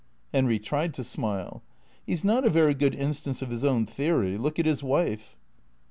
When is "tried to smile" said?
0.57-1.61